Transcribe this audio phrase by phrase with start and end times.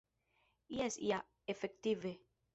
[0.77, 1.21] Jes ja,
[1.55, 2.17] efektive.